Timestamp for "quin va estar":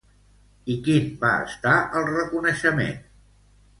0.87-1.75